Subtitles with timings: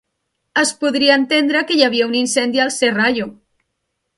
[0.61, 3.29] Es podria entendre que hi havia un incendi al Serrallo.